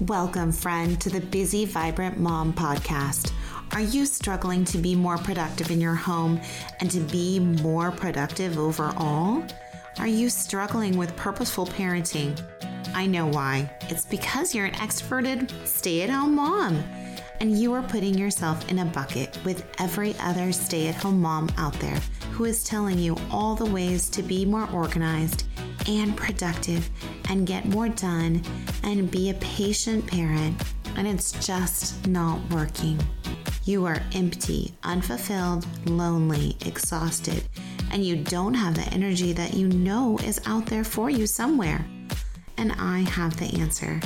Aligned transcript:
Welcome, 0.00 0.50
friend, 0.50 1.00
to 1.02 1.08
the 1.08 1.20
Busy 1.20 1.66
Vibrant 1.66 2.18
Mom 2.18 2.52
podcast. 2.52 3.32
Are 3.70 3.80
you 3.80 4.06
struggling 4.06 4.64
to 4.64 4.78
be 4.78 4.96
more 4.96 5.18
productive 5.18 5.70
in 5.70 5.80
your 5.80 5.94
home 5.94 6.40
and 6.80 6.90
to 6.90 6.98
be 6.98 7.38
more 7.38 7.92
productive 7.92 8.58
overall? 8.58 9.46
Are 10.00 10.08
you 10.08 10.30
struggling 10.30 10.98
with 10.98 11.14
purposeful 11.14 11.66
parenting? 11.66 12.36
I 12.92 13.06
know 13.06 13.26
why. 13.26 13.70
It's 13.82 14.04
because 14.04 14.52
you're 14.52 14.66
an 14.66 14.74
extroverted 14.74 15.48
stay 15.64 16.02
at 16.02 16.10
home 16.10 16.34
mom 16.34 16.82
and 17.38 17.56
you 17.56 17.72
are 17.72 17.82
putting 17.82 18.18
yourself 18.18 18.68
in 18.72 18.80
a 18.80 18.84
bucket 18.84 19.38
with 19.44 19.64
every 19.78 20.16
other 20.18 20.50
stay 20.50 20.88
at 20.88 20.96
home 20.96 21.20
mom 21.20 21.48
out 21.56 21.74
there 21.74 22.00
who 22.32 22.46
is 22.46 22.64
telling 22.64 22.98
you 22.98 23.16
all 23.30 23.54
the 23.54 23.64
ways 23.64 24.10
to 24.10 24.24
be 24.24 24.44
more 24.44 24.68
organized 24.72 25.44
and 25.88 26.16
productive 26.16 26.88
and 27.28 27.46
get 27.46 27.66
more 27.66 27.88
done 27.88 28.42
and 28.82 29.10
be 29.10 29.30
a 29.30 29.34
patient 29.34 30.06
parent, 30.06 30.60
and 30.96 31.06
it's 31.06 31.32
just 31.44 32.06
not 32.06 32.40
working. 32.50 32.98
You 33.64 33.86
are 33.86 34.02
empty, 34.14 34.74
unfulfilled, 34.82 35.66
lonely, 35.88 36.56
exhausted, 36.66 37.44
and 37.90 38.04
you 38.04 38.16
don't 38.16 38.54
have 38.54 38.74
the 38.74 38.92
energy 38.92 39.32
that 39.32 39.54
you 39.54 39.68
know 39.68 40.18
is 40.18 40.40
out 40.46 40.66
there 40.66 40.84
for 40.84 41.08
you 41.08 41.26
somewhere. 41.26 41.84
And 42.56 42.72
I 42.72 43.00
have 43.00 43.36
the 43.38 43.60
answer. 43.60 44.00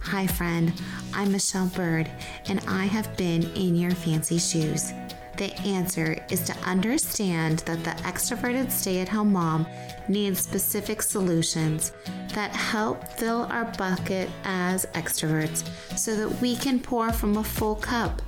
Hi, 0.00 0.26
friend. 0.26 0.72
I'm 1.12 1.32
Michelle 1.32 1.66
Byrd, 1.68 2.10
and 2.46 2.60
I 2.68 2.84
have 2.84 3.16
been 3.16 3.42
in 3.54 3.74
your 3.74 3.90
fancy 3.92 4.38
shoes. 4.38 4.92
The 5.36 5.52
answer 5.66 6.16
is 6.30 6.42
to 6.44 6.56
understand 6.58 7.60
that 7.60 7.82
the 7.82 7.90
extroverted 8.02 8.70
stay 8.70 9.00
at 9.00 9.08
home 9.08 9.32
mom 9.32 9.66
needs 10.08 10.38
specific 10.40 11.02
solutions 11.02 11.92
that 12.34 12.54
help 12.54 13.06
fill 13.08 13.44
our 13.50 13.64
bucket 13.76 14.28
as 14.44 14.86
extroverts 14.94 15.68
so 15.98 16.14
that 16.14 16.40
we 16.40 16.54
can 16.54 16.78
pour 16.78 17.12
from 17.12 17.36
a 17.36 17.44
full 17.44 17.74
cup, 17.74 18.22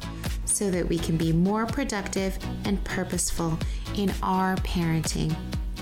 so 0.46 0.70
that 0.70 0.88
we 0.88 0.98
can 0.98 1.16
be 1.16 1.32
more 1.32 1.66
productive 1.66 2.38
and 2.64 2.82
purposeful 2.84 3.56
in 3.96 4.12
our 4.22 4.56
parenting. 4.56 5.34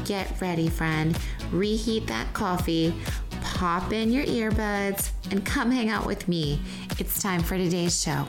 Get 0.04 0.40
ready, 0.42 0.68
friend. 0.68 1.18
Reheat 1.50 2.06
that 2.08 2.32
coffee, 2.34 2.94
pop 3.42 3.92
in 3.92 4.12
your 4.12 4.24
earbuds, 4.24 5.10
and 5.30 5.44
come 5.44 5.70
hang 5.70 5.88
out 5.88 6.04
with 6.04 6.28
me. 6.28 6.60
It's 6.98 7.22
time 7.22 7.42
for 7.42 7.56
today's 7.56 8.02
show. 8.02 8.26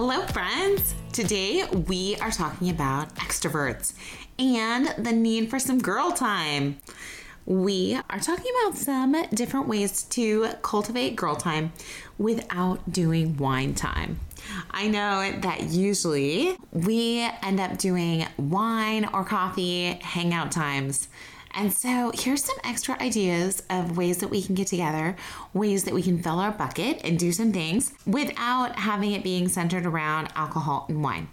Hello, 0.00 0.24
friends. 0.26 0.94
Today 1.12 1.64
we 1.88 2.14
are 2.20 2.30
talking 2.30 2.70
about 2.70 3.12
extroverts 3.16 3.94
and 4.38 4.94
the 5.04 5.10
need 5.10 5.50
for 5.50 5.58
some 5.58 5.80
girl 5.80 6.12
time. 6.12 6.78
We 7.46 7.98
are 8.08 8.20
talking 8.20 8.52
about 8.62 8.78
some 8.78 9.16
different 9.34 9.66
ways 9.66 10.04
to 10.04 10.50
cultivate 10.62 11.16
girl 11.16 11.34
time 11.34 11.72
without 12.16 12.92
doing 12.92 13.38
wine 13.38 13.74
time. 13.74 14.20
I 14.70 14.86
know 14.86 15.32
that 15.40 15.64
usually 15.70 16.56
we 16.70 17.28
end 17.42 17.58
up 17.58 17.76
doing 17.78 18.24
wine 18.36 19.04
or 19.12 19.24
coffee 19.24 19.98
hangout 20.00 20.52
times. 20.52 21.08
And 21.52 21.72
so 21.72 22.12
here's 22.14 22.44
some 22.44 22.58
extra 22.62 23.00
ideas 23.02 23.62
of 23.70 23.96
ways 23.96 24.18
that 24.18 24.30
we 24.30 24.42
can 24.42 24.54
get 24.54 24.68
together, 24.68 25.16
ways 25.52 25.84
that 25.84 25.94
we 25.94 26.02
can 26.02 26.22
fill 26.22 26.38
our 26.38 26.52
bucket 26.52 27.00
and 27.04 27.18
do 27.18 27.32
some 27.32 27.52
things 27.52 27.92
without 28.06 28.76
having 28.76 29.12
it 29.12 29.24
being 29.24 29.48
centered 29.48 29.86
around 29.86 30.28
alcohol 30.34 30.86
and 30.88 31.02
wine. 31.02 31.28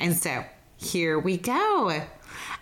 And 0.00 0.16
so 0.16 0.44
here 0.76 1.18
we 1.18 1.36
go. 1.36 2.02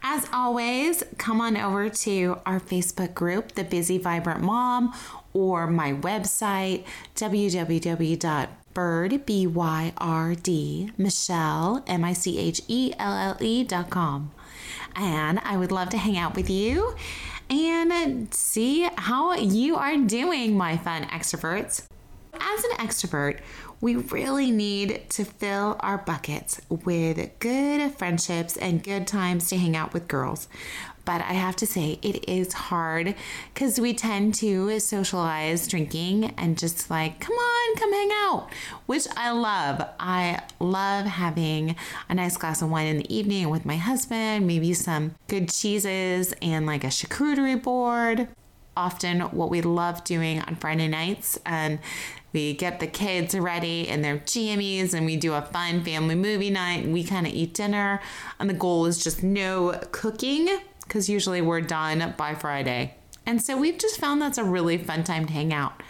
As 0.02 0.28
always, 0.32 1.04
come 1.18 1.40
on 1.40 1.56
over 1.56 1.88
to 1.88 2.38
our 2.44 2.60
Facebook 2.60 3.14
group, 3.14 3.52
The 3.52 3.64
Busy 3.64 3.98
Vibrant 3.98 4.40
Mom, 4.40 4.92
or 5.32 5.66
my 5.66 5.92
website, 5.92 6.84
B-Y-R-D, 9.26 10.90
Michelle, 10.96 11.84
M-I-C-H-E-L-L-E 11.86 13.64
dot 13.64 13.90
com. 13.90 14.30
And 14.94 15.38
I 15.40 15.56
would 15.56 15.72
love 15.72 15.90
to 15.90 15.98
hang 15.98 16.16
out 16.16 16.36
with 16.36 16.50
you 16.50 16.94
and 17.50 18.32
see 18.32 18.88
how 18.96 19.34
you 19.34 19.76
are 19.76 19.96
doing, 19.96 20.56
my 20.56 20.76
fun 20.76 21.04
extroverts. 21.04 21.86
As 22.34 22.64
an 22.64 22.70
extrovert, 22.72 23.40
we 23.80 23.96
really 23.96 24.50
need 24.50 25.08
to 25.10 25.24
fill 25.24 25.76
our 25.80 25.98
buckets 25.98 26.60
with 26.68 27.38
good 27.38 27.92
friendships 27.94 28.56
and 28.56 28.82
good 28.82 29.06
times 29.06 29.48
to 29.48 29.56
hang 29.56 29.76
out 29.76 29.92
with 29.92 30.08
girls. 30.08 30.48
But 31.08 31.22
I 31.22 31.32
have 31.32 31.56
to 31.56 31.66
say, 31.66 31.98
it 32.02 32.28
is 32.28 32.52
hard 32.52 33.14
because 33.54 33.80
we 33.80 33.94
tend 33.94 34.34
to 34.34 34.78
socialize 34.78 35.66
drinking 35.66 36.34
and 36.36 36.58
just 36.58 36.90
like, 36.90 37.18
come 37.18 37.34
on, 37.34 37.76
come 37.76 37.90
hang 37.94 38.10
out, 38.12 38.50
which 38.84 39.06
I 39.16 39.30
love. 39.30 39.88
I 39.98 40.42
love 40.60 41.06
having 41.06 41.76
a 42.10 42.14
nice 42.14 42.36
glass 42.36 42.60
of 42.60 42.68
wine 42.68 42.88
in 42.88 42.98
the 42.98 43.14
evening 43.16 43.48
with 43.48 43.64
my 43.64 43.76
husband, 43.76 44.46
maybe 44.46 44.74
some 44.74 45.14
good 45.28 45.48
cheeses 45.48 46.34
and 46.42 46.66
like 46.66 46.84
a 46.84 46.88
charcuterie 46.88 47.62
board 47.62 48.28
often 48.76 49.20
what 49.20 49.48
we 49.48 49.62
love 49.62 50.04
doing 50.04 50.42
on 50.42 50.56
Friday 50.56 50.88
nights. 50.88 51.38
And 51.46 51.78
we 52.34 52.52
get 52.52 52.80
the 52.80 52.86
kids 52.86 53.34
ready 53.34 53.88
in 53.88 54.02
their 54.02 54.18
jammies 54.18 54.92
and 54.92 55.06
we 55.06 55.16
do 55.16 55.32
a 55.32 55.40
fun 55.40 55.82
family 55.82 56.14
movie 56.14 56.50
night 56.50 56.84
and 56.84 56.92
we 56.92 57.02
kind 57.02 57.26
of 57.26 57.32
eat 57.32 57.54
dinner. 57.54 58.02
And 58.38 58.50
the 58.50 58.54
goal 58.54 58.84
is 58.84 59.02
just 59.02 59.22
no 59.22 59.80
cooking 59.90 60.60
because 60.88 61.08
usually 61.08 61.40
we're 61.42 61.60
done 61.60 62.14
by 62.16 62.34
Friday. 62.34 62.94
And 63.26 63.42
so 63.42 63.58
we've 63.58 63.78
just 63.78 64.00
found 64.00 64.22
that's 64.22 64.38
a 64.38 64.44
really 64.44 64.78
fun 64.78 65.04
time 65.04 65.26
to 65.26 65.32
hang 65.32 65.52
out. 65.52 65.82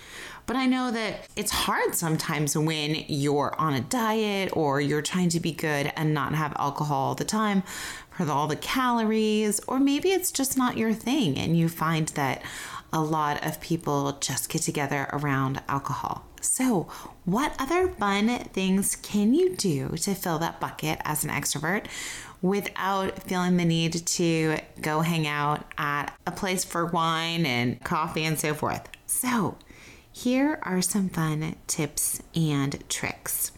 But 0.47 0.57
I 0.57 0.67
know 0.67 0.91
that 0.91 1.29
it's 1.37 1.53
hard 1.53 1.95
sometimes 1.95 2.57
when 2.57 3.05
you're 3.07 3.55
on 3.59 3.75
a 3.75 3.81
diet 3.81 4.57
or 4.57 4.81
you're 4.81 5.03
trying 5.03 5.29
to 5.31 5.41
be 5.41 5.53
good 5.53 5.93
and 5.95 6.13
not 6.13 6.35
have 6.35 6.55
alcohol 6.59 7.09
all 7.09 7.15
the 7.15 7.25
time 7.25 7.63
for 8.11 8.29
all 8.29 8.47
the 8.49 8.57
calories, 8.57 9.61
or 9.69 9.79
maybe 9.79 10.11
it's 10.11 10.33
just 10.33 10.57
not 10.57 10.77
your 10.77 10.93
thing 10.93 11.39
and 11.39 11.57
you 11.57 11.69
find 11.69 12.09
that 12.09 12.43
a 12.93 13.01
lot 13.01 13.45
of 13.47 13.61
people 13.61 14.13
just 14.21 14.49
get 14.49 14.63
together 14.63 15.09
around 15.13 15.61
alcohol. 15.69 16.25
So, 16.41 16.89
what 17.25 17.55
other 17.59 17.89
fun 17.89 18.29
things 18.53 18.97
can 18.97 19.35
you 19.35 19.55
do 19.55 19.91
to 19.99 20.15
fill 20.15 20.39
that 20.39 20.61
bucket 20.61 21.01
as 21.05 21.25
an 21.25 21.31
extrovert 21.31 21.87
without 22.43 23.23
feeling 23.23 23.57
the 23.57 23.65
need 23.65 24.07
to 24.07 24.59
go 24.81 25.01
hang 25.01 25.27
out 25.27 25.65
at 25.77 26.13
a 26.27 26.31
place 26.31 26.65
for 26.65 26.87
wine 26.87 27.45
and 27.47 27.83
coffee 27.85 28.25
and 28.25 28.39
so 28.39 28.55
forth? 28.55 28.89
So, 29.07 29.57
here 30.13 30.59
are 30.63 30.83
some 30.83 31.09
fun 31.09 31.57
tips 31.67 32.21
and 32.35 32.83
tricks. 32.89 33.53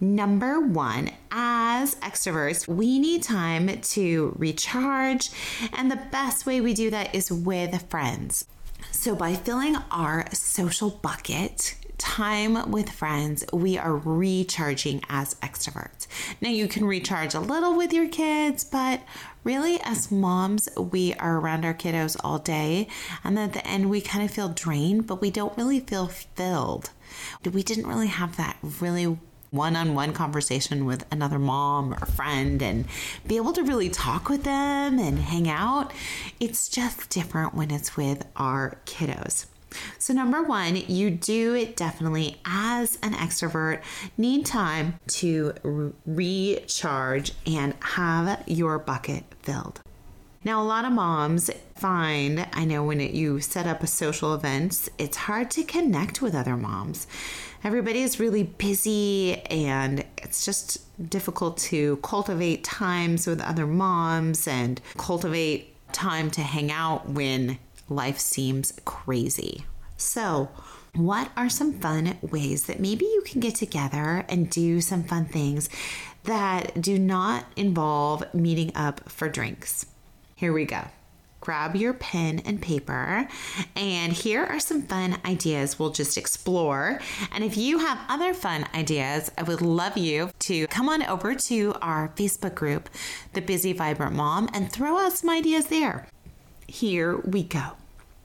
Number 0.00 0.58
one, 0.58 1.10
as 1.30 1.94
extroverts, 1.96 2.66
we 2.66 2.98
need 2.98 3.22
time 3.22 3.80
to 3.80 4.34
recharge, 4.36 5.30
and 5.72 5.90
the 5.90 6.00
best 6.10 6.44
way 6.44 6.60
we 6.60 6.74
do 6.74 6.90
that 6.90 7.14
is 7.14 7.30
with 7.30 7.88
friends. 7.88 8.46
So, 8.90 9.14
by 9.14 9.34
filling 9.34 9.76
our 9.92 10.26
social 10.32 10.90
bucket, 10.90 11.76
time 12.02 12.72
with 12.72 12.90
friends, 12.90 13.44
we 13.52 13.78
are 13.78 13.96
recharging 13.96 15.02
as 15.08 15.34
extroverts. 15.36 16.08
Now, 16.40 16.50
you 16.50 16.66
can 16.66 16.84
recharge 16.84 17.32
a 17.32 17.40
little 17.40 17.76
with 17.76 17.92
your 17.92 18.08
kids, 18.08 18.64
but 18.64 19.02
really, 19.44 19.80
as 19.84 20.10
moms, 20.10 20.68
we 20.76 21.14
are 21.14 21.38
around 21.38 21.64
our 21.64 21.72
kiddos 21.72 22.16
all 22.24 22.40
day. 22.40 22.88
And 23.22 23.38
at 23.38 23.52
the 23.52 23.64
end, 23.64 23.88
we 23.88 24.00
kind 24.00 24.24
of 24.24 24.32
feel 24.32 24.48
drained, 24.48 25.06
but 25.06 25.20
we 25.20 25.30
don't 25.30 25.56
really 25.56 25.78
feel 25.78 26.08
filled. 26.08 26.90
We 27.50 27.62
didn't 27.62 27.86
really 27.86 28.08
have 28.08 28.36
that 28.36 28.56
really 28.80 29.16
one 29.50 29.76
on 29.76 29.94
one 29.94 30.12
conversation 30.12 30.84
with 30.86 31.04
another 31.12 31.38
mom 31.38 31.92
or 31.94 32.06
friend 32.06 32.60
and 32.62 32.86
be 33.26 33.36
able 33.36 33.52
to 33.52 33.62
really 33.62 33.90
talk 33.90 34.28
with 34.28 34.42
them 34.42 34.98
and 34.98 35.18
hang 35.18 35.48
out. 35.48 35.92
It's 36.40 36.68
just 36.68 37.10
different 37.10 37.54
when 37.54 37.70
it's 37.70 37.96
with 37.96 38.26
our 38.34 38.78
kiddos. 38.86 39.46
So, 39.98 40.12
number 40.12 40.42
one, 40.42 40.76
you 40.76 41.10
do 41.10 41.66
definitely, 41.66 42.38
as 42.44 42.98
an 43.02 43.14
extrovert, 43.14 43.82
need 44.16 44.46
time 44.46 44.94
to 45.08 45.54
re- 45.62 45.92
recharge 46.06 47.32
and 47.46 47.74
have 47.80 48.42
your 48.46 48.78
bucket 48.78 49.24
filled. 49.42 49.80
Now, 50.44 50.60
a 50.60 50.64
lot 50.64 50.84
of 50.84 50.92
moms 50.92 51.50
find, 51.76 52.48
I 52.52 52.64
know 52.64 52.82
when 52.82 53.00
it, 53.00 53.12
you 53.12 53.40
set 53.40 53.66
up 53.66 53.82
a 53.82 53.86
social 53.86 54.34
events, 54.34 54.90
it's 54.98 55.16
hard 55.16 55.52
to 55.52 55.62
connect 55.62 56.20
with 56.20 56.34
other 56.34 56.56
moms. 56.56 57.06
Everybody 57.62 58.02
is 58.02 58.18
really 58.18 58.42
busy 58.42 59.36
and 59.42 60.04
it's 60.18 60.44
just 60.44 60.78
difficult 61.10 61.58
to 61.58 61.96
cultivate 61.98 62.64
times 62.64 63.26
with 63.28 63.40
other 63.40 63.68
moms 63.68 64.48
and 64.48 64.80
cultivate 64.96 65.76
time 65.92 66.28
to 66.32 66.40
hang 66.40 66.72
out 66.72 67.08
when 67.08 67.58
life 67.92 68.18
seems 68.18 68.72
crazy. 68.84 69.64
So, 69.96 70.48
what 70.94 71.30
are 71.36 71.48
some 71.48 71.72
fun 71.74 72.18
ways 72.20 72.66
that 72.66 72.80
maybe 72.80 73.04
you 73.06 73.22
can 73.24 73.40
get 73.40 73.54
together 73.54 74.24
and 74.28 74.50
do 74.50 74.80
some 74.80 75.04
fun 75.04 75.24
things 75.26 75.70
that 76.24 76.80
do 76.80 76.98
not 76.98 77.46
involve 77.56 78.24
meeting 78.34 78.72
up 78.74 79.08
for 79.08 79.28
drinks? 79.28 79.86
Here 80.36 80.52
we 80.52 80.64
go. 80.64 80.88
grab 81.42 81.74
your 81.76 81.92
pen 81.92 82.40
and 82.46 82.62
paper. 82.62 83.28
And 83.76 84.12
here 84.12 84.44
are 84.44 84.60
some 84.60 84.82
fun 84.82 85.18
ideas 85.24 85.78
we'll 85.78 85.90
just 85.90 86.16
explore. 86.16 87.00
And 87.32 87.44
if 87.44 87.56
you 87.56 87.78
have 87.78 87.98
other 88.08 88.32
fun 88.32 88.66
ideas, 88.74 89.30
I 89.36 89.42
would 89.42 89.60
love 89.60 89.98
you 89.98 90.30
to 90.40 90.66
come 90.68 90.88
on 90.88 91.02
over 91.02 91.34
to 91.34 91.74
our 91.82 92.08
Facebook 92.16 92.54
group, 92.54 92.88
The 93.34 93.42
Busy 93.42 93.72
Vibrant 93.72 94.14
Mom, 94.14 94.48
and 94.54 94.70
throw 94.72 94.96
out 94.98 95.12
some 95.12 95.30
ideas 95.30 95.66
there. 95.66 96.06
Here 96.68 97.18
we 97.18 97.42
go. 97.42 97.72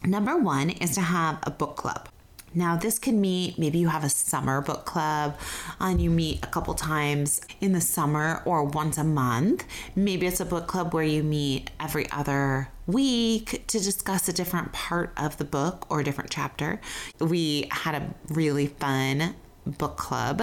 Number 0.05 0.37
one 0.37 0.69
is 0.69 0.95
to 0.95 1.01
have 1.01 1.39
a 1.43 1.51
book 1.51 1.75
club. 1.75 2.09
Now, 2.53 2.75
this 2.75 2.97
can 2.97 3.19
meet, 3.19 3.59
maybe 3.59 3.77
you 3.77 3.89
have 3.89 4.03
a 4.03 4.09
summer 4.09 4.61
book 4.61 4.85
club 4.85 5.37
and 5.79 6.01
you 6.01 6.09
meet 6.09 6.43
a 6.43 6.47
couple 6.47 6.73
times 6.73 7.41
in 7.59 7.73
the 7.73 7.81
summer 7.81 8.41
or 8.45 8.63
once 8.63 8.97
a 8.97 9.03
month. 9.03 9.65
Maybe 9.95 10.25
it's 10.25 10.39
a 10.39 10.45
book 10.45 10.65
club 10.65 10.93
where 10.93 11.03
you 11.03 11.23
meet 11.23 11.71
every 11.79 12.09
other 12.09 12.69
week 12.87 13.63
to 13.67 13.79
discuss 13.79 14.29
a 14.29 14.33
different 14.33 14.71
part 14.71 15.11
of 15.17 15.37
the 15.37 15.43
book 15.43 15.85
or 15.89 15.99
a 15.99 16.03
different 16.03 16.31
chapter. 16.31 16.79
We 17.19 17.67
had 17.69 17.95
a 17.95 18.13
really 18.29 18.67
fun 18.67 19.35
book 19.71 19.97
club 19.97 20.41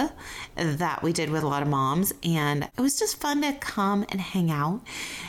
that 0.55 1.03
we 1.03 1.13
did 1.13 1.29
with 1.29 1.43
a 1.43 1.47
lot 1.47 1.61
of 1.61 1.67
moms 1.67 2.13
and 2.23 2.63
it 2.63 2.81
was 2.81 2.97
just 2.99 3.19
fun 3.19 3.41
to 3.41 3.53
come 3.53 4.05
and 4.09 4.21
hang 4.21 4.51
out 4.51 4.81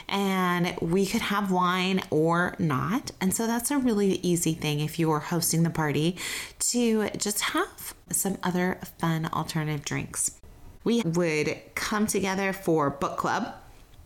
and 0.08 0.76
we 0.80 1.06
could 1.06 1.22
have 1.22 1.50
wine 1.50 2.00
or 2.10 2.54
not 2.58 3.10
and 3.20 3.34
so 3.34 3.46
that's 3.46 3.70
a 3.70 3.78
really 3.78 4.14
easy 4.22 4.54
thing 4.54 4.80
if 4.80 4.98
you 4.98 5.10
are 5.10 5.20
hosting 5.20 5.62
the 5.62 5.70
party 5.70 6.16
to 6.58 7.08
just 7.10 7.40
have 7.40 7.94
some 8.10 8.38
other 8.42 8.78
fun 8.98 9.26
alternative 9.32 9.84
drinks. 9.84 10.40
We 10.84 11.02
would 11.02 11.60
come 11.74 12.06
together 12.06 12.52
for 12.52 12.90
book 12.90 13.16
club 13.16 13.54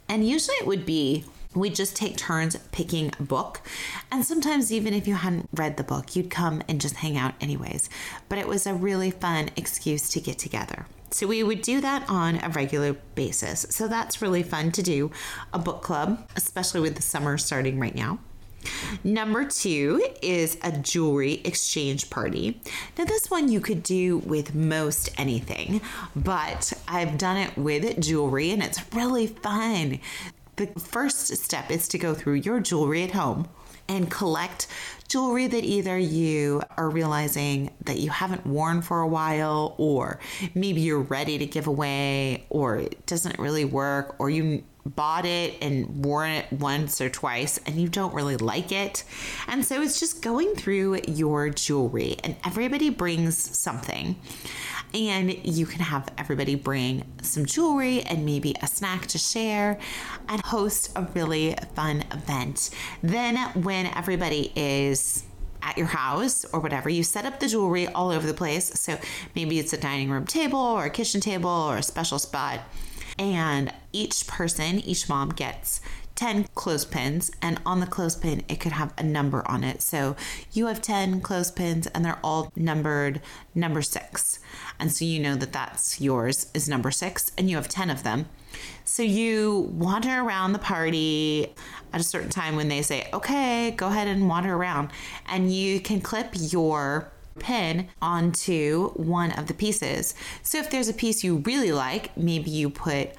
and 0.08 0.26
usually 0.26 0.56
it 0.56 0.66
would 0.66 0.87
be 0.87 1.25
we 1.55 1.70
just 1.70 1.97
take 1.97 2.17
turns 2.17 2.56
picking 2.70 3.12
a 3.19 3.23
book. 3.23 3.61
And 4.11 4.25
sometimes, 4.25 4.73
even 4.73 4.94
if 4.94 5.08
you 5.08 5.14
hadn't 5.14 5.49
read 5.52 5.76
the 5.76 5.85
book, 5.85 6.14
you'd 6.14 6.31
come 6.31 6.62
and 6.69 6.81
just 6.81 6.97
hang 6.97 7.17
out 7.17 7.35
anyways. 7.41 7.91
But 8.29 8.38
it 8.38 8.47
was 8.47 8.67
a 8.67 8.75
really 8.75 9.11
fun 9.11 9.50
excuse 9.56 10.11
to 10.11 10.20
get 10.20 10.38
together. 10.38 10.87
So 11.11 11.26
we 11.26 11.43
would 11.43 11.62
do 11.62 11.81
that 11.81 12.08
on 12.08 12.37
a 12.43 12.50
regular 12.50 12.93
basis. 13.14 13.67
So 13.70 13.88
that's 13.88 14.23
really 14.23 14.44
fun 14.44 14.70
to 14.73 14.82
do 14.82 15.11
a 15.52 15.58
book 15.58 15.82
club, 15.82 16.29
especially 16.37 16.81
with 16.81 16.94
the 16.94 17.02
summer 17.02 17.37
starting 17.37 17.81
right 17.81 17.94
now. 17.94 18.20
Number 19.02 19.44
two 19.44 20.06
is 20.23 20.58
a 20.62 20.70
jewelry 20.70 21.41
exchange 21.44 22.11
party. 22.11 22.61
Now, 22.99 23.06
this 23.06 23.31
one 23.31 23.50
you 23.50 23.61
could 23.61 23.82
do 23.82 24.19
with 24.19 24.55
most 24.55 25.11
anything, 25.19 25.81
but 26.14 26.73
I've 26.87 27.17
done 27.17 27.38
it 27.38 27.56
with 27.56 28.00
jewelry 28.00 28.50
and 28.50 28.62
it's 28.62 28.81
really 28.94 29.26
fun. 29.26 29.99
The 30.61 30.67
first 30.79 31.35
step 31.39 31.71
is 31.71 31.89
to 31.89 31.97
go 31.97 32.12
through 32.12 32.35
your 32.35 32.61
jewelry 32.61 33.03
at 33.03 33.12
home 33.12 33.49
and 33.89 34.11
collect 34.11 34.67
jewelry 35.09 35.47
that 35.47 35.65
either 35.65 35.97
you 35.97 36.61
are 36.77 36.91
realizing 36.91 37.71
that 37.87 37.99
you 37.99 38.11
haven't 38.11 38.45
worn 38.45 38.83
for 38.83 39.01
a 39.01 39.09
while, 39.09 39.75
or 39.79 40.21
maybe 40.55 40.83
you're 40.83 41.01
ready 41.01 41.39
to 41.39 41.47
give 41.47 41.67
away, 41.67 42.45
or 42.51 42.77
it 42.77 43.07
doesn't 43.07 43.39
really 43.39 43.65
work, 43.65 44.17
or 44.19 44.29
you 44.29 44.62
bought 44.85 45.25
it 45.25 45.57
and 45.62 46.05
worn 46.05 46.31
it 46.31 46.53
once 46.53 47.01
or 47.01 47.09
twice 47.11 47.59
and 47.67 47.77
you 47.77 47.89
don't 47.89 48.15
really 48.15 48.37
like 48.37 48.73
it. 48.73 49.05
And 49.47 49.65
so 49.65 49.81
it's 49.83 50.01
just 50.01 50.23
going 50.23 50.55
through 50.57 51.01
your 51.09 51.49
jewelry, 51.49 52.19
and 52.23 52.37
everybody 52.45 52.91
brings 52.91 53.35
something 53.39 54.17
and 54.94 55.32
you 55.44 55.66
can 55.66 55.81
have 55.81 56.08
everybody 56.19 56.54
bring 56.54 57.04
some 57.22 57.46
jewelry 57.46 58.02
and 58.02 58.25
maybe 58.25 58.54
a 58.62 58.66
snack 58.66 59.06
to 59.06 59.19
share 59.19 59.78
and 60.28 60.40
host 60.42 60.92
a 60.96 61.02
really 61.14 61.54
fun 61.75 62.04
event. 62.12 62.70
Then, 63.02 63.37
when 63.62 63.87
everybody 63.87 64.52
is 64.56 65.25
at 65.62 65.76
your 65.76 65.87
house 65.87 66.44
or 66.52 66.60
whatever, 66.60 66.88
you 66.88 67.02
set 67.02 67.25
up 67.25 67.40
the 67.40 67.48
jewelry 67.48 67.87
all 67.88 68.10
over 68.10 68.26
the 68.26 68.34
place. 68.34 68.81
So 68.81 68.98
maybe 69.34 69.58
it's 69.58 69.72
a 69.72 69.78
dining 69.78 70.10
room 70.10 70.26
table 70.26 70.58
or 70.58 70.84
a 70.84 70.90
kitchen 70.90 71.20
table 71.20 71.50
or 71.50 71.76
a 71.76 71.82
special 71.82 72.19
spot. 72.19 72.60
And 73.19 73.72
each 73.92 74.26
person, 74.26 74.81
each 74.81 75.08
mom 75.08 75.31
gets 75.31 75.81
10 76.20 76.49
clothespins, 76.55 77.31
and 77.40 77.58
on 77.64 77.81
the 77.81 77.87
clothespin, 77.87 78.43
it 78.46 78.61
could 78.61 78.72
have 78.72 78.93
a 78.99 79.02
number 79.02 79.43
on 79.49 79.64
it. 79.64 79.81
So 79.81 80.17
you 80.52 80.67
have 80.67 80.82
10 80.82 81.22
clothespins, 81.22 81.87
and 81.87 82.05
they're 82.05 82.19
all 82.22 82.52
numbered 82.55 83.22
number 83.55 83.81
six. 83.81 84.38
And 84.78 84.93
so 84.93 85.06
you 85.06 85.19
know 85.19 85.34
that 85.37 85.55
that's 85.55 85.99
yours 85.99 86.50
is 86.52 86.69
number 86.69 86.90
six, 86.90 87.32
and 87.38 87.49
you 87.49 87.56
have 87.56 87.69
10 87.69 87.88
of 87.88 88.02
them. 88.02 88.26
So 88.84 89.02
you 89.02 89.70
wander 89.72 90.20
around 90.20 90.52
the 90.52 90.58
party 90.58 91.55
at 91.90 92.02
a 92.02 92.05
certain 92.05 92.28
time 92.28 92.55
when 92.55 92.69
they 92.69 92.82
say, 92.82 93.08
okay, 93.14 93.70
go 93.70 93.87
ahead 93.87 94.06
and 94.06 94.28
wander 94.28 94.55
around, 94.55 94.90
and 95.25 95.50
you 95.50 95.81
can 95.81 96.02
clip 96.02 96.32
your 96.34 97.11
pin 97.38 97.88
onto 98.02 98.90
one 98.90 99.32
of 99.32 99.46
the 99.46 99.55
pieces. 99.55 100.14
So 100.43 100.58
if 100.58 100.69
there's 100.69 100.90
a 100.90 100.93
piece 100.93 101.25
you 101.25 101.38
really 101.46 101.73
like, 101.73 102.14
maybe 102.14 102.50
you 102.50 102.69
put 102.69 103.12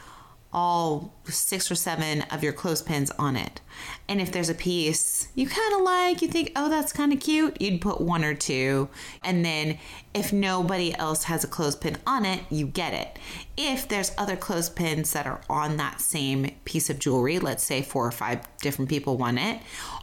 all 0.53 1.13
six 1.25 1.71
or 1.71 1.75
seven 1.75 2.23
of 2.23 2.43
your 2.43 2.53
clothespins 2.53 3.11
on 3.11 3.35
it. 3.35 3.61
And 4.09 4.19
if 4.19 4.31
there's 4.31 4.49
a 4.49 4.53
piece 4.53 5.29
you 5.33 5.47
kind 5.47 5.73
of 5.75 5.81
like, 5.81 6.21
you 6.21 6.27
think, 6.27 6.51
oh, 6.55 6.69
that's 6.69 6.91
kind 6.91 7.13
of 7.13 7.19
cute, 7.19 7.61
you'd 7.61 7.81
put 7.81 8.01
one 8.01 8.23
or 8.23 8.33
two. 8.33 8.89
And 9.23 9.45
then 9.45 9.79
if 10.13 10.33
nobody 10.33 10.93
else 10.95 11.23
has 11.25 11.43
a 11.43 11.47
clothespin 11.47 11.97
on 12.05 12.25
it, 12.25 12.41
you 12.49 12.67
get 12.67 12.93
it. 12.93 13.17
If 13.55 13.87
there's 13.87 14.11
other 14.17 14.35
clothespins 14.35 15.13
that 15.13 15.25
are 15.25 15.41
on 15.49 15.77
that 15.77 16.01
same 16.01 16.51
piece 16.65 16.89
of 16.89 16.99
jewelry, 16.99 17.39
let's 17.39 17.63
say 17.63 17.81
four 17.81 18.05
or 18.05 18.11
five 18.11 18.41
different 18.57 18.89
people 18.89 19.17
want 19.17 19.39
it, 19.39 19.61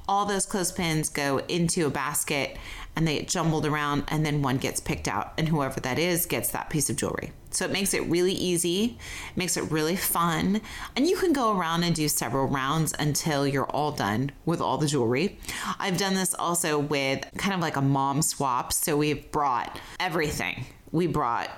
all 0.08 0.24
those 0.24 0.46
clothespins 0.46 1.10
go 1.10 1.38
into 1.48 1.86
a 1.86 1.90
basket 1.90 2.56
and 2.96 3.06
they 3.06 3.18
get 3.18 3.28
jumbled 3.28 3.64
around, 3.64 4.02
and 4.08 4.26
then 4.26 4.42
one 4.42 4.56
gets 4.56 4.80
picked 4.80 5.06
out, 5.06 5.32
and 5.38 5.48
whoever 5.48 5.78
that 5.78 6.00
is 6.00 6.26
gets 6.26 6.50
that 6.50 6.68
piece 6.68 6.90
of 6.90 6.96
jewelry. 6.96 7.30
So 7.58 7.64
it 7.64 7.72
makes 7.72 7.92
it 7.92 8.02
really 8.02 8.34
easy, 8.34 8.98
makes 9.34 9.56
it 9.56 9.68
really 9.68 9.96
fun, 9.96 10.60
and 10.94 11.08
you 11.08 11.16
can 11.16 11.32
go 11.32 11.58
around 11.58 11.82
and 11.82 11.92
do 11.92 12.06
several 12.06 12.46
rounds 12.46 12.94
until 13.00 13.48
you're 13.48 13.66
all 13.66 13.90
done 13.90 14.30
with 14.46 14.60
all 14.60 14.78
the 14.78 14.86
jewelry. 14.86 15.40
I've 15.80 15.98
done 15.98 16.14
this 16.14 16.34
also 16.34 16.78
with 16.78 17.28
kind 17.36 17.56
of 17.56 17.60
like 17.60 17.74
a 17.74 17.82
mom 17.82 18.22
swap. 18.22 18.72
So 18.72 18.96
we've 18.96 19.28
brought 19.32 19.80
everything. 19.98 20.66
We 20.92 21.08
brought 21.08 21.50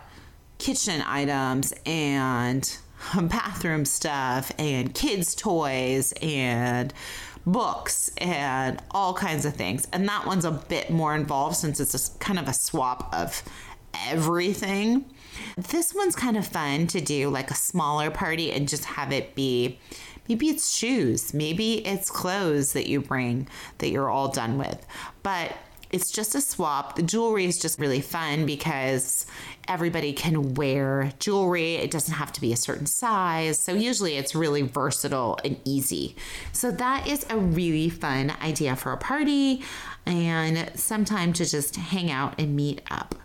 kitchen 0.56 1.02
items 1.02 1.74
and 1.84 2.78
bathroom 3.20 3.84
stuff 3.84 4.52
and 4.58 4.94
kids' 4.94 5.34
toys 5.34 6.14
and 6.22 6.94
books 7.44 8.10
and 8.16 8.82
all 8.90 9.12
kinds 9.12 9.44
of 9.44 9.52
things. 9.52 9.86
And 9.92 10.08
that 10.08 10.24
one's 10.24 10.46
a 10.46 10.50
bit 10.50 10.88
more 10.88 11.14
involved 11.14 11.56
since 11.56 11.78
it's 11.78 12.08
kind 12.20 12.38
of 12.38 12.48
a 12.48 12.54
swap 12.54 13.12
of 13.12 13.42
everything. 14.08 15.04
This 15.56 15.94
one's 15.94 16.16
kind 16.16 16.36
of 16.36 16.46
fun 16.46 16.86
to 16.88 17.00
do 17.00 17.28
like 17.28 17.50
a 17.50 17.54
smaller 17.54 18.10
party 18.10 18.52
and 18.52 18.68
just 18.68 18.84
have 18.84 19.12
it 19.12 19.34
be 19.34 19.78
maybe 20.28 20.48
it's 20.48 20.72
shoes, 20.72 21.34
maybe 21.34 21.84
it's 21.84 22.08
clothes 22.08 22.72
that 22.72 22.86
you 22.86 23.00
bring 23.00 23.48
that 23.78 23.90
you're 23.90 24.08
all 24.08 24.28
done 24.28 24.58
with. 24.58 24.86
But 25.24 25.52
it's 25.90 26.12
just 26.12 26.36
a 26.36 26.40
swap. 26.40 26.94
The 26.94 27.02
jewelry 27.02 27.46
is 27.46 27.58
just 27.58 27.80
really 27.80 28.00
fun 28.00 28.46
because 28.46 29.26
everybody 29.66 30.12
can 30.12 30.54
wear 30.54 31.12
jewelry. 31.18 31.74
It 31.74 31.90
doesn't 31.90 32.14
have 32.14 32.32
to 32.32 32.40
be 32.40 32.52
a 32.52 32.56
certain 32.56 32.86
size. 32.86 33.58
So 33.58 33.74
usually 33.74 34.16
it's 34.16 34.34
really 34.34 34.62
versatile 34.62 35.38
and 35.44 35.58
easy. 35.64 36.14
So 36.52 36.70
that 36.70 37.08
is 37.08 37.26
a 37.28 37.36
really 37.36 37.88
fun 37.88 38.32
idea 38.40 38.76
for 38.76 38.92
a 38.92 38.96
party 38.96 39.62
and 40.06 40.70
sometime 40.78 41.32
to 41.34 41.44
just 41.44 41.74
hang 41.74 42.10
out 42.10 42.38
and 42.38 42.54
meet 42.54 42.82
up. 42.88 43.16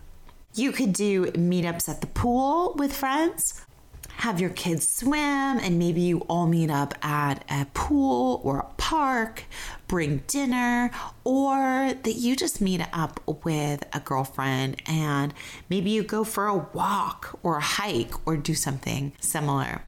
You 0.56 0.72
could 0.72 0.94
do 0.94 1.26
meetups 1.32 1.90
at 1.90 2.02
the 2.02 2.08
pool 2.08 2.74
with 2.78 2.96
friends 2.96 3.66
have 4.18 4.40
your 4.40 4.50
kids 4.50 4.88
swim 4.88 5.14
and 5.60 5.78
maybe 5.78 6.02
you 6.02 6.20
all 6.30 6.48
meet 6.48 6.72
up 6.72 6.94
at 7.06 7.44
a 7.50 7.66
pool 7.74 8.42
or 8.44 8.60
a 8.60 8.74
park, 8.78 9.44
bring 9.88 10.24
dinner, 10.28 10.90
or 11.24 11.94
that 12.02 12.16
you 12.16 12.36
just 12.36 12.62
meet 12.62 12.82
up 12.94 13.20
with 13.44 13.84
a 13.94 14.00
girlfriend 14.00 14.82
and 14.86 15.34
maybe 15.70 15.90
you 15.90 16.02
go 16.02 16.24
for 16.24 16.48
a 16.48 16.56
walk 16.56 17.38
or 17.44 17.58
a 17.58 17.62
hike 17.62 18.14
or 18.26 18.38
do 18.38 18.56
something 18.56 19.12
similar 19.20 19.84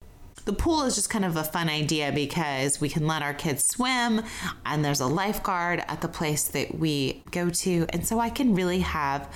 the 0.47 0.53
pool 0.53 0.83
is 0.83 0.95
just 0.95 1.09
kind 1.09 1.25
of 1.25 1.35
a 1.35 1.43
fun 1.43 1.67
idea 1.69 2.09
because 2.13 2.79
we 2.79 2.87
can 2.87 3.05
let 3.05 3.21
our 3.21 3.33
kids 3.33 3.65
swim 3.65 4.23
and 4.65 4.83
there's 4.83 5.01
a 5.01 5.05
lifeguard 5.05 5.83
at 5.89 5.99
the 5.99 6.07
place 6.07 6.47
that 6.47 6.79
we 6.79 7.21
go 7.31 7.49
to. 7.49 7.85
And 7.89 8.07
so 8.07 8.21
I 8.21 8.29
can 8.29 8.55
really 8.55 8.79
have 8.79 9.29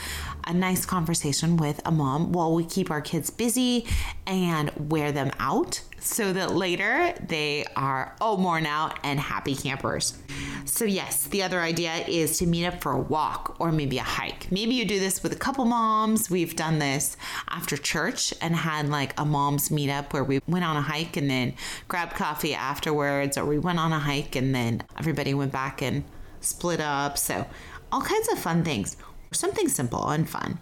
a 0.48 0.54
nice 0.54 0.86
conversation 0.86 1.58
with 1.58 1.82
a 1.86 1.92
mom 1.92 2.32
while 2.32 2.56
we 2.56 2.64
keep 2.64 2.90
our 2.90 3.02
kids 3.02 3.30
busy 3.30 3.86
and 4.26 4.72
wear 4.90 5.12
them 5.12 5.32
out. 5.38 5.82
So 6.02 6.34
that 6.34 6.54
later 6.54 7.14
they 7.28 7.64
are 7.76 8.16
all 8.20 8.38
worn 8.38 8.66
out 8.66 9.00
and 9.04 9.20
happy 9.20 9.56
campers. 9.56 10.18
So, 10.66 10.86
yes, 10.86 11.26
the 11.26 11.44
other 11.44 11.60
idea 11.60 11.94
is 12.08 12.38
to 12.40 12.46
meet 12.46 12.66
up 12.66 12.82
for 12.82 12.92
a 12.92 13.00
walk 13.00 13.56
or 13.60 13.72
maybe 13.72 13.98
a 14.00 14.04
hike. 14.04 14.52
Maybe 14.52 14.74
you 14.74 14.86
do 14.86 15.00
this 15.00 15.22
with 15.22 15.32
a 15.32 15.38
couple 15.38 15.66
moms. 15.66 16.30
We've 16.30 16.56
done 16.56 16.80
this 16.80 17.18
after 17.50 17.78
church 17.78 18.34
and 18.42 18.56
had 18.56 18.90
like 18.90 19.20
a 19.20 19.26
mom's 19.26 19.70
meetup 19.70 20.12
where 20.14 20.24
we 20.24 20.40
went 20.48 20.66
on 20.66 20.78
a 20.78 20.82
hike 20.82 21.18
and 21.18 21.30
then 21.30 21.54
grabbed 21.88 22.14
coffee 22.14 22.54
afterwards, 22.54 23.38
or 23.38 23.46
we 23.46 23.60
went 23.60 23.80
on 23.80 23.94
a 23.94 24.00
hike 24.00 24.36
and 24.36 24.54
then 24.56 24.84
everybody 24.98 25.34
went 25.34 25.52
back 25.52 25.82
and 25.82 26.04
split 26.42 26.80
up. 26.80 27.18
So, 27.18 27.46
all 27.92 28.02
kinds 28.02 28.30
of 28.30 28.40
fun 28.40 28.64
things. 28.64 28.98
Something 29.32 29.70
simple 29.70 30.10
and 30.10 30.30
fun. 30.30 30.60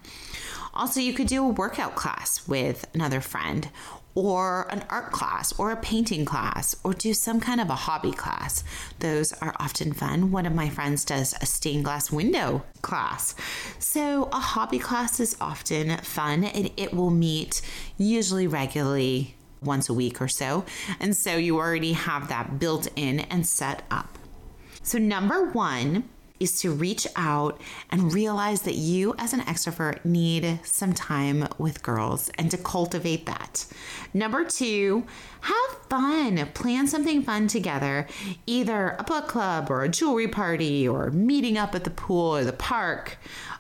Also, 0.74 1.00
you 1.00 1.14
could 1.14 1.28
do 1.28 1.44
a 1.44 1.50
workout 1.50 1.96
class 1.96 2.48
with 2.48 2.86
another 2.94 3.22
friend 3.22 3.70
or 4.16 4.68
an 4.70 4.84
art 4.90 5.12
class 5.12 5.58
or 5.58 5.72
a 5.72 5.78
painting 5.78 6.26
class 6.26 6.76
or 6.84 6.94
do 6.94 7.14
some 7.14 7.40
kind 7.40 7.62
of 7.62 7.70
a 7.70 7.76
hobby 7.76 8.12
class. 8.12 8.64
Those 9.00 9.34
are 9.34 9.56
often 9.60 9.94
fun. 9.94 10.32
One 10.32 10.46
of 10.46 10.54
my 10.54 10.70
friends 10.70 11.06
does 11.06 11.34
a 11.42 11.46
stained 11.46 11.86
glass 11.86 12.12
window 12.12 12.64
class. 12.82 13.36
So, 13.78 14.30
a 14.32 14.40
hobby 14.40 14.80
class 14.80 15.20
is 15.20 15.38
often 15.40 15.98
fun 15.98 16.44
and 16.44 16.72
it 16.78 16.94
will 16.94 17.12
meet 17.12 17.62
usually 17.98 18.48
regularly 18.48 19.36
once 19.62 19.90
a 19.90 19.94
week 19.94 20.22
or 20.22 20.28
so. 20.28 20.66
And 21.00 21.16
so 21.16 21.36
you 21.36 21.58
already 21.58 21.94
have 21.94 22.30
that 22.30 22.60
built 22.60 22.88
in 22.96 23.22
and 23.22 23.46
set 23.46 23.84
up. 23.92 24.18
So, 24.82 24.98
number 24.98 25.50
one, 25.52 26.10
is 26.40 26.60
to 26.62 26.72
reach 26.72 27.08
out 27.16 27.60
and 27.92 28.14
realize 28.14 28.62
that 28.64 28.76
you, 28.76 29.16
as 29.18 29.34
an 29.34 29.42
extrovert, 29.42 30.04
need 30.06 30.60
some 30.64 30.94
time 30.94 31.48
with 31.58 31.84
girls 31.84 32.30
and 32.38 32.50
to 32.52 32.58
cultivate 32.58 33.26
that. 33.26 33.66
Number 34.14 34.44
two, 34.46 35.06
have 35.42 35.78
fun. 35.90 36.38
Plan 36.54 36.88
something 36.88 37.24
fun 37.24 37.48
together, 37.48 38.08
either 38.46 38.96
a 38.98 39.04
book 39.04 39.28
club 39.28 39.70
or 39.70 39.84
a 39.84 39.90
jewelry 39.90 40.28
party 40.28 40.88
or 40.88 41.12
meeting 41.12 41.58
up 41.58 41.76
at 41.76 41.84
the 41.84 41.90
pool 41.90 42.38
or 42.38 42.44
the 42.44 42.54
park 42.54 43.18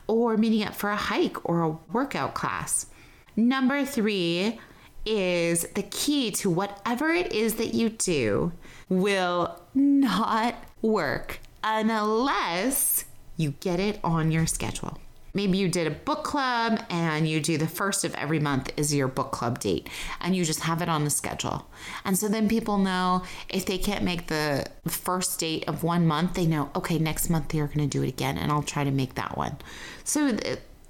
or 0.07 0.38
meeting 0.38 0.63
up 0.63 0.75
for 0.75 0.89
a 0.89 0.95
hike 0.95 1.50
or 1.50 1.62
a 1.62 1.77
workout 1.91 2.33
class. 2.33 2.88
Number 3.36 3.86
three, 3.86 4.59
is 5.05 5.63
the 5.75 5.83
key 5.83 6.29
to 6.29 6.50
whatever 6.50 7.09
it 7.09 7.31
is 7.31 7.55
that 7.55 7.74
you 7.74 7.89
do 7.89 8.51
will 8.89 9.59
not 9.74 10.55
work 10.81 11.39
unless 11.63 13.06
you 13.38 13.51
get 13.60 13.80
it 13.80 14.00
on 14.04 14.32
your 14.32 14.46
schedule. 14.46 15.00
Maybe 15.34 15.58
you 15.58 15.70
did 15.70 15.88
a 15.88 15.92
book 15.92 16.24
club 16.24 16.84
and 16.89 17.28
you 17.28 17.39
do 17.39 17.58
the 17.58 17.68
first 17.68 18.04
of 18.04 18.16
every 18.16 18.39
month 18.39 18.72
is 18.78 18.94
your 18.94 19.08
book 19.08 19.32
club 19.32 19.60
date 19.60 19.88
and 20.20 20.36
you 20.36 20.44
just 20.44 20.62
have 20.62 20.82
it 20.82 20.89
on 20.89 21.04
the 21.04 21.10
schedule. 21.10 21.68
And 22.04 22.18
so 22.18 22.28
then 22.28 22.50
people 22.50 22.78
know 22.78 23.24
if 23.48 23.66
they 23.66 23.78
can't 23.78 24.04
make 24.04 24.28
the 24.28 24.66
first 24.88 25.39
date 25.39 25.68
of 25.68 25.84
one 25.84 26.08
month, 26.08 26.34
they 26.34 26.48
know, 26.48 26.72
okay, 26.75 26.98
next 26.98 27.30
month 27.30 27.50
they're 27.50 27.68
going 27.68 27.80
to 27.80 27.88
do 27.88 28.04
it 28.04 28.10
again 28.10 28.38
and 28.38 28.51
I'll 28.51 28.63
try 28.63 28.84
to 28.84 28.92
make 28.92 29.16
that 29.16 29.38
one. 29.38 29.58
So 30.04 30.36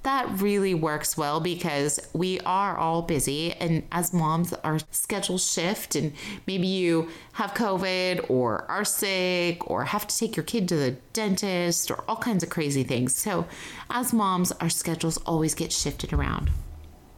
that 0.03 0.41
really 0.41 0.73
works 0.73 1.17
well 1.17 1.39
because 1.39 1.99
we 2.13 2.39
are 2.41 2.77
all 2.77 3.01
busy 3.01 3.53
and 3.53 3.83
as 3.91 4.13
moms 4.13 4.53
our 4.63 4.79
schedules 4.91 5.51
shift 5.51 5.95
and 5.95 6.13
maybe 6.47 6.67
you 6.67 7.09
have 7.33 7.53
covid 7.53 8.29
or 8.29 8.63
are 8.71 8.85
sick 8.85 9.69
or 9.69 9.83
have 9.85 10.07
to 10.07 10.17
take 10.17 10.37
your 10.37 10.43
kid 10.45 10.69
to 10.69 10.75
the 10.75 10.91
dentist 11.11 11.91
or 11.91 12.03
all 12.07 12.15
kinds 12.15 12.43
of 12.43 12.49
crazy 12.49 12.83
things. 12.83 13.15
So 13.15 13.45
as 13.89 14.13
moms 14.13 14.51
our 14.53 14.69
schedules 14.69 15.17
always 15.25 15.53
get 15.53 15.71
shifted 15.71 16.13
around. 16.13 16.49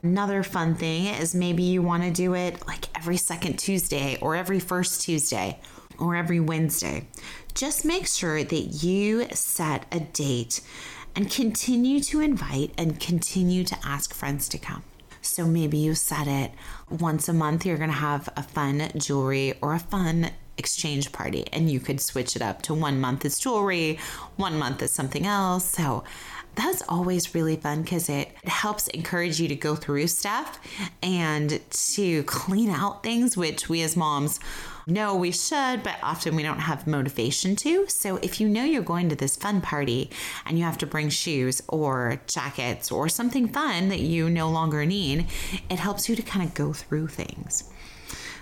Another 0.03 0.41
fun 0.41 0.73
thing 0.73 1.05
is 1.05 1.35
maybe 1.35 1.61
you 1.61 1.83
want 1.83 2.01
to 2.01 2.11
do 2.11 2.33
it 2.33 2.65
like 2.67 2.85
every 2.97 3.17
second 3.17 3.57
Tuesday 3.59 4.17
or 4.19 4.35
every 4.35 4.59
first 4.59 5.01
Tuesday 5.01 5.59
or 5.99 6.15
every 6.15 6.39
Wednesday. 6.39 7.05
Just 7.53 7.85
make 7.85 8.07
sure 8.07 8.43
that 8.43 8.83
you 8.83 9.27
set 9.31 9.85
a 9.91 9.99
date 9.99 10.61
and 11.15 11.29
continue 11.29 11.99
to 12.01 12.19
invite 12.21 12.71
and 12.77 12.99
continue 12.99 13.63
to 13.63 13.77
ask 13.83 14.13
friends 14.13 14.47
to 14.49 14.57
come. 14.57 14.83
So 15.21 15.45
maybe 15.45 15.77
you 15.77 15.93
set 15.93 16.27
it 16.27 16.51
once 16.89 17.29
a 17.29 17.33
month, 17.33 17.65
you're 17.65 17.77
going 17.77 17.89
to 17.89 17.95
have 17.95 18.29
a 18.35 18.43
fun 18.43 18.89
jewelry 18.97 19.53
or 19.61 19.73
a 19.73 19.79
fun 19.79 20.31
exchange 20.57 21.11
party, 21.11 21.45
and 21.53 21.69
you 21.71 21.79
could 21.79 22.01
switch 22.01 22.35
it 22.35 22.41
up 22.41 22.61
to 22.63 22.73
one 22.73 22.99
month 22.99 23.25
is 23.25 23.39
jewelry, 23.39 23.99
one 24.35 24.57
month 24.57 24.81
is 24.81 24.91
something 24.91 25.25
else. 25.25 25.65
So 25.65 26.03
that's 26.55 26.83
always 26.89 27.33
really 27.33 27.55
fun 27.55 27.81
because 27.83 28.09
it 28.09 28.29
helps 28.43 28.87
encourage 28.89 29.39
you 29.39 29.47
to 29.47 29.55
go 29.55 29.75
through 29.75 30.07
stuff 30.07 30.59
and 31.01 31.61
to 31.69 32.23
clean 32.23 32.69
out 32.69 33.03
things, 33.03 33.37
which 33.37 33.69
we 33.69 33.81
as 33.83 33.95
moms 33.95 34.39
know 34.87 35.15
we 35.15 35.31
should, 35.31 35.83
but 35.83 35.97
often 36.01 36.35
we 36.35 36.43
don't 36.43 36.59
have 36.59 36.87
motivation 36.87 37.55
to. 37.57 37.87
So 37.87 38.17
if 38.17 38.39
you 38.39 38.47
know 38.47 38.63
you're 38.63 38.81
going 38.81 39.09
to 39.09 39.15
this 39.15 39.35
fun 39.35 39.61
party 39.61 40.09
and 40.45 40.57
you 40.57 40.63
have 40.63 40.77
to 40.79 40.85
bring 40.85 41.09
shoes 41.09 41.61
or 41.67 42.21
jackets 42.27 42.91
or 42.91 43.09
something 43.09 43.47
fun 43.47 43.89
that 43.89 43.99
you 43.99 44.29
no 44.29 44.49
longer 44.49 44.85
need, 44.85 45.27
it 45.69 45.79
helps 45.79 46.09
you 46.09 46.15
to 46.15 46.21
kind 46.21 46.45
of 46.45 46.53
go 46.53 46.73
through 46.73 47.07
things. 47.07 47.69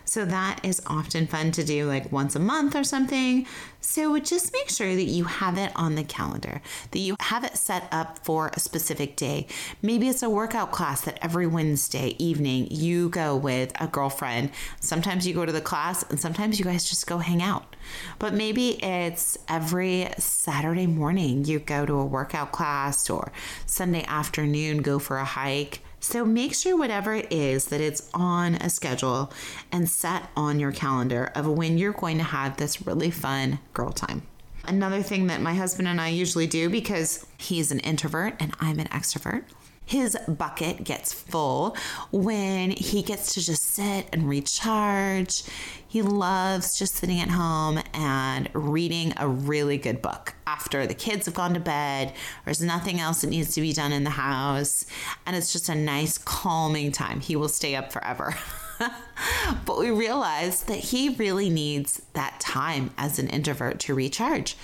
So 0.09 0.25
that 0.25 0.61
is 0.63 0.81
often 0.87 1.27
fun 1.27 1.51
to 1.51 1.63
do 1.63 1.85
like 1.85 2.11
once 2.11 2.35
a 2.35 2.39
month 2.39 2.75
or 2.75 2.83
something. 2.83 3.45
So 3.79 4.17
just 4.17 4.51
make 4.51 4.67
sure 4.67 4.95
that 4.95 5.03
you 5.03 5.25
have 5.25 5.55
it 5.55 5.71
on 5.75 5.93
the 5.93 6.03
calendar, 6.03 6.63
that 6.89 6.97
you 6.97 7.15
have 7.19 7.43
it 7.43 7.55
set 7.55 7.87
up 7.91 8.17
for 8.25 8.49
a 8.55 8.59
specific 8.59 9.15
day. 9.15 9.45
Maybe 9.83 10.09
it's 10.09 10.23
a 10.23 10.29
workout 10.29 10.71
class 10.71 11.01
that 11.01 11.23
every 11.23 11.45
Wednesday 11.45 12.15
evening 12.17 12.69
you 12.71 13.09
go 13.09 13.35
with 13.35 13.71
a 13.79 13.85
girlfriend. 13.85 14.49
Sometimes 14.79 15.27
you 15.27 15.35
go 15.35 15.45
to 15.45 15.51
the 15.51 15.61
class 15.61 16.01
and 16.09 16.19
sometimes 16.19 16.57
you 16.57 16.65
guys 16.65 16.89
just 16.89 17.05
go 17.05 17.19
hang 17.19 17.43
out. 17.43 17.75
But 18.17 18.33
maybe 18.33 18.83
it's 18.83 19.37
every 19.47 20.09
Saturday 20.17 20.87
morning 20.87 21.45
you 21.45 21.59
go 21.59 21.85
to 21.85 21.93
a 21.93 22.05
workout 22.05 22.51
class 22.51 23.11
or 23.11 23.31
Sunday 23.67 24.05
afternoon 24.07 24.81
go 24.81 24.97
for 24.97 25.17
a 25.17 25.25
hike. 25.25 25.83
So 25.99 26.25
make 26.25 26.53
sure 26.53 26.77
whatever 26.77 27.13
it 27.13 27.31
is 27.31 27.65
that 27.65 27.81
it's 27.81 28.09
on 28.13 28.55
a 28.55 28.69
schedule 28.69 29.31
and 29.71 29.89
set 29.89 30.29
on 30.35 30.59
your 30.59 30.71
calendar 30.71 31.31
of 31.35 31.47
when 31.47 31.77
you're 31.77 31.93
going 31.93 32.17
to 32.17 32.23
have 32.23 32.57
this 32.57 32.85
really 32.85 33.11
fun 33.11 33.59
girl 33.73 33.91
time. 33.91 34.23
Another 34.65 35.01
thing 35.01 35.27
that 35.27 35.41
my 35.41 35.53
husband 35.53 35.87
and 35.87 35.99
I 35.99 36.09
usually 36.09 36.47
do 36.47 36.69
because 36.69 37.25
he's 37.37 37.71
an 37.71 37.79
introvert 37.79 38.35
and 38.39 38.53
I'm 38.59 38.79
an 38.79 38.87
extrovert 38.87 39.43
his 39.89 40.15
bucket 40.27 40.83
gets 40.83 41.11
full 41.11 41.75
when 42.11 42.69
he 42.69 43.01
gets 43.01 43.33
to 43.33 43.43
just 43.43 43.63
sit 43.63 44.05
and 44.13 44.29
recharge. 44.29 45.41
He 45.87 46.03
loves 46.03 46.77
just 46.77 46.93
sitting 46.93 47.19
at 47.19 47.29
home 47.29 47.81
and 47.95 48.49
reading 48.53 49.13
a 49.17 49.27
really 49.27 49.79
good 49.79 49.99
book 49.99 50.35
after 50.45 50.85
the 50.85 50.93
kids 50.93 51.25
have 51.25 51.33
gone 51.33 51.55
to 51.55 51.59
bed. 51.59 52.13
There's 52.45 52.61
nothing 52.61 52.99
else 52.99 53.21
that 53.21 53.31
needs 53.31 53.55
to 53.55 53.61
be 53.61 53.73
done 53.73 53.91
in 53.91 54.03
the 54.03 54.11
house, 54.11 54.85
and 55.25 55.35
it's 55.35 55.51
just 55.51 55.69
a 55.69 55.75
nice, 55.75 56.19
calming 56.19 56.91
time. 56.91 57.19
He 57.19 57.35
will 57.35 57.49
stay 57.49 57.75
up 57.75 57.91
forever. 57.91 58.35
but 59.65 59.79
we 59.79 59.89
realized 59.89 60.67
that 60.67 60.77
he 60.77 61.09
really 61.09 61.49
needs 61.49 61.99
that 62.13 62.39
time 62.39 62.91
as 62.95 63.17
an 63.17 63.27
introvert 63.27 63.79
to 63.79 63.95
recharge. 63.95 64.55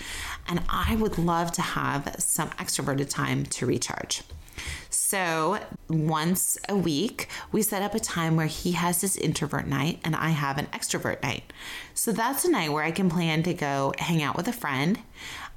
And 0.47 0.61
I 0.69 0.95
would 0.97 1.17
love 1.17 1.51
to 1.53 1.63
have 1.63 2.15
some 2.19 2.51
extroverted 2.51 3.09
time 3.09 3.47
to 3.47 3.65
recharge. 3.65 4.21
So 4.89 5.59
once 5.89 6.57
a 6.69 6.75
week, 6.75 7.27
we 7.51 7.61
set 7.61 7.81
up 7.81 7.95
a 7.95 7.99
time 7.99 8.35
where 8.35 8.47
he 8.47 8.73
has 8.73 9.01
his 9.01 9.17
introvert 9.17 9.67
night 9.67 9.99
and 10.03 10.15
I 10.15 10.29
have 10.29 10.57
an 10.57 10.67
extrovert 10.67 11.21
night. 11.21 11.51
So 11.93 12.11
that's 12.11 12.45
a 12.45 12.51
night 12.51 12.71
where 12.71 12.83
I 12.83 12.91
can 12.91 13.09
plan 13.09 13.43
to 13.43 13.53
go 13.53 13.93
hang 13.97 14.23
out 14.23 14.35
with 14.35 14.47
a 14.47 14.53
friend 14.53 14.99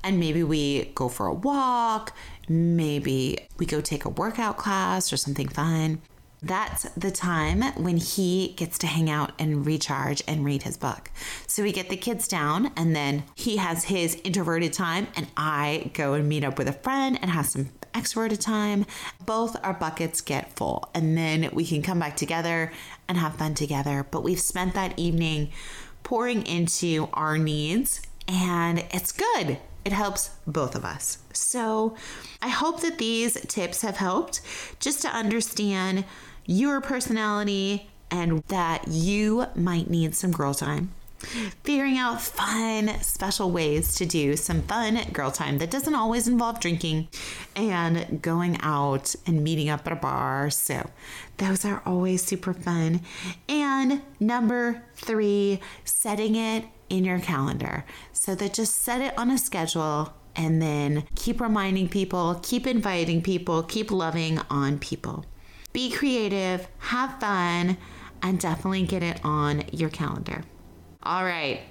and 0.04 0.20
maybe 0.20 0.42
we 0.42 0.86
go 0.94 1.08
for 1.08 1.26
a 1.26 1.34
walk, 1.34 2.14
maybe 2.48 3.38
we 3.58 3.66
go 3.66 3.80
take 3.80 4.04
a 4.04 4.10
workout 4.10 4.56
class 4.56 5.12
or 5.12 5.16
something 5.16 5.48
fun. 5.48 6.00
That's 6.40 6.84
the 6.90 7.10
time 7.10 7.62
when 7.82 7.96
he 7.96 8.54
gets 8.56 8.78
to 8.78 8.86
hang 8.86 9.10
out 9.10 9.32
and 9.40 9.66
recharge 9.66 10.22
and 10.28 10.44
read 10.44 10.62
his 10.62 10.76
book. 10.76 11.10
So 11.48 11.64
we 11.64 11.72
get 11.72 11.88
the 11.88 11.96
kids 11.96 12.28
down, 12.28 12.70
and 12.76 12.94
then 12.94 13.24
he 13.34 13.56
has 13.56 13.84
his 13.84 14.14
introverted 14.22 14.72
time, 14.72 15.08
and 15.16 15.26
I 15.36 15.90
go 15.94 16.14
and 16.14 16.28
meet 16.28 16.44
up 16.44 16.56
with 16.56 16.68
a 16.68 16.72
friend 16.72 17.18
and 17.20 17.32
have 17.32 17.46
some 17.46 17.70
extroverted 17.92 18.40
time. 18.40 18.86
Both 19.24 19.56
our 19.62 19.74
buckets 19.74 20.20
get 20.20 20.52
full, 20.56 20.88
and 20.94 21.16
then 21.16 21.50
we 21.52 21.66
can 21.66 21.82
come 21.82 21.98
back 21.98 22.16
together 22.16 22.72
and 23.08 23.18
have 23.18 23.36
fun 23.36 23.54
together. 23.54 24.06
But 24.10 24.22
we've 24.22 24.40
spent 24.40 24.74
that 24.74 24.98
evening 24.98 25.50
pouring 26.02 26.46
into 26.46 27.08
our 27.12 27.38
needs, 27.38 28.00
and 28.26 28.80
it's 28.90 29.12
good. 29.12 29.58
It 29.84 29.92
helps 29.92 30.30
both 30.46 30.74
of 30.74 30.84
us. 30.84 31.18
So 31.32 31.96
I 32.42 32.48
hope 32.48 32.80
that 32.82 32.98
these 32.98 33.40
tips 33.46 33.82
have 33.82 33.96
helped 33.96 34.40
just 34.80 35.02
to 35.02 35.08
understand 35.08 36.04
your 36.44 36.80
personality 36.80 37.90
and 38.10 38.42
that 38.48 38.88
you 38.88 39.46
might 39.54 39.88
need 39.88 40.14
some 40.14 40.32
girl 40.32 40.54
time. 40.54 40.92
Figuring 41.64 41.98
out 41.98 42.20
fun, 42.20 43.00
special 43.02 43.50
ways 43.50 43.94
to 43.96 44.06
do 44.06 44.36
some 44.36 44.62
fun 44.62 44.98
girl 45.12 45.30
time 45.30 45.58
that 45.58 45.70
doesn't 45.70 45.94
always 45.94 46.28
involve 46.28 46.60
drinking 46.60 47.08
and 47.56 48.22
going 48.22 48.58
out 48.60 49.14
and 49.26 49.42
meeting 49.42 49.68
up 49.68 49.86
at 49.86 49.92
a 49.92 49.96
bar. 49.96 50.50
So, 50.50 50.90
those 51.38 51.64
are 51.64 51.82
always 51.86 52.24
super 52.24 52.52
fun. 52.52 53.00
And 53.48 54.02
number 54.20 54.82
three, 54.96 55.60
setting 55.84 56.36
it 56.36 56.64
in 56.88 57.04
your 57.04 57.20
calendar 57.20 57.84
so 58.12 58.34
that 58.34 58.54
just 58.54 58.76
set 58.76 59.00
it 59.00 59.16
on 59.18 59.30
a 59.30 59.38
schedule 59.38 60.12
and 60.34 60.62
then 60.62 61.04
keep 61.14 61.40
reminding 61.40 61.88
people, 61.88 62.40
keep 62.42 62.66
inviting 62.66 63.22
people, 63.22 63.62
keep 63.62 63.90
loving 63.90 64.38
on 64.50 64.78
people. 64.78 65.24
Be 65.72 65.90
creative, 65.90 66.68
have 66.78 67.18
fun, 67.20 67.76
and 68.22 68.40
definitely 68.40 68.82
get 68.84 69.02
it 69.02 69.20
on 69.24 69.64
your 69.72 69.90
calendar. 69.90 70.42
All 71.08 71.24
right. 71.24 71.62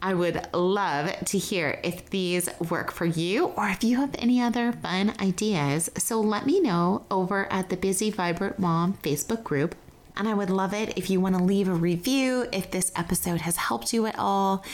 I 0.00 0.14
would 0.14 0.48
love 0.54 1.14
to 1.26 1.36
hear 1.36 1.80
if 1.84 2.08
these 2.08 2.48
work 2.70 2.90
for 2.90 3.04
you 3.04 3.48
or 3.48 3.68
if 3.68 3.84
you 3.84 3.98
have 3.98 4.14
any 4.18 4.40
other 4.40 4.72
fun 4.72 5.12
ideas. 5.20 5.90
So 5.98 6.18
let 6.18 6.46
me 6.46 6.60
know 6.60 7.04
over 7.10 7.50
at 7.52 7.68
the 7.68 7.76
Busy 7.76 8.10
Vibrant 8.10 8.58
Mom 8.58 8.94
Facebook 9.02 9.44
group. 9.44 9.74
And 10.16 10.26
I 10.26 10.32
would 10.32 10.48
love 10.48 10.72
it 10.72 10.96
if 10.96 11.10
you 11.10 11.20
want 11.20 11.36
to 11.36 11.44
leave 11.44 11.68
a 11.68 11.74
review 11.74 12.48
if 12.54 12.70
this 12.70 12.90
episode 12.96 13.42
has 13.42 13.56
helped 13.56 13.92
you 13.92 14.06
at 14.06 14.18
all. 14.18 14.64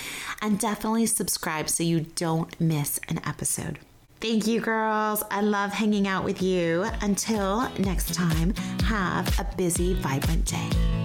And 0.41 0.57
definitely 0.57 1.07
subscribe 1.07 1.69
so 1.69 1.83
you 1.83 2.07
don't 2.15 2.61
miss 2.61 3.01
an 3.09 3.19
episode. 3.27 3.81
Thank 4.21 4.47
you, 4.47 4.61
girls. 4.61 5.25
I 5.33 5.41
love 5.41 5.73
hanging 5.73 6.07
out 6.07 6.23
with 6.23 6.41
you. 6.41 6.87
Until 7.01 7.69
next 7.81 8.15
time, 8.15 8.55
have 8.85 9.37
a 9.41 9.57
busy, 9.57 9.95
vibrant 9.95 10.45
day. 10.45 11.02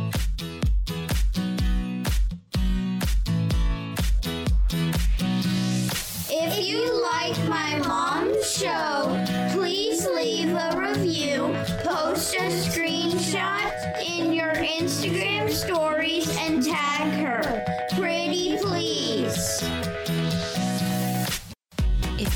Like 7.28 7.50
my 7.50 7.78
mom's 7.86 8.50
show, 8.50 9.26
please 9.52 10.08
leave 10.08 10.50
a 10.50 10.78
review, 10.78 11.54
post 11.84 12.34
a 12.36 12.50
screenshot 12.50 13.72
in 14.06 14.34
your 14.34 14.54
Instagram 14.54 15.50
stories, 15.52 16.30
and 16.38 16.64
tag 16.64 17.12
her. 17.20 17.66
Pretty 17.98 18.58
please. 18.58 19.17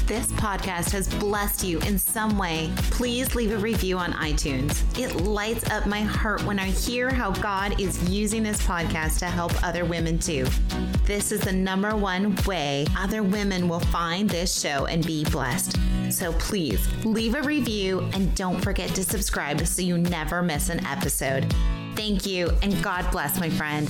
This 0.08 0.27
podcast 0.34 0.91
has 0.91 1.08
blessed 1.08 1.63
you 1.63 1.79
in 1.79 1.98
some 1.98 2.38
way, 2.38 2.70
please 2.75 3.34
leave 3.34 3.51
a 3.51 3.58
review 3.58 3.98
on 3.98 4.12
iTunes. 4.13 4.84
It 5.00 5.15
lights 5.22 5.70
up 5.70 5.86
my 5.86 6.01
heart 6.01 6.43
when 6.43 6.60
I 6.60 6.67
hear 6.67 7.10
how 7.10 7.31
God 7.31 7.79
is 7.79 8.10
using 8.10 8.43
this 8.43 8.62
podcast 8.62 9.20
to 9.20 9.25
help 9.25 9.51
other 9.63 9.86
women 9.86 10.20
too. 10.20 10.46
This 11.05 11.31
is 11.31 11.41
the 11.41 11.53
number 11.53 11.96
one 11.96 12.36
way 12.46 12.86
other 12.98 13.24
women 13.24 13.70
will 13.70 13.79
find 13.79 14.29
this 14.29 14.60
show 14.60 14.86
and 14.86 15.05
be 15.05 15.24
blessed. 15.25 15.77
So 16.10 16.34
please 16.34 16.86
leave 17.05 17.36
a 17.36 17.41
review 17.41 18.01
and 18.13 18.36
don't 18.36 18.60
forget 18.60 18.89
to 18.96 19.03
subscribe 19.03 19.65
so 19.65 19.81
you 19.81 19.98
never 19.98 20.41
miss 20.41 20.70
an 20.70 20.86
episode. 20.86 21.53
Thank 21.96 22.25
you 22.25 22.51
and 22.62 22.84
God 22.84 23.10
bless, 23.12 23.39
my 23.39 23.50
friend. 23.50 23.88